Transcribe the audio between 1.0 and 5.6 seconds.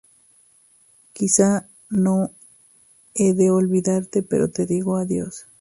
Quizá no he de olvidarte, pero te digo adiós.